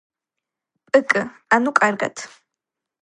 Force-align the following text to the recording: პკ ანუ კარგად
პკ 0.91 1.13
ანუ 1.59 1.75
კარგად 1.81 2.25